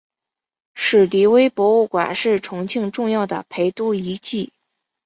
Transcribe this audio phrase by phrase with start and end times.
[0.73, 4.51] 史迪威博物馆是重庆重要的陪都遗迹。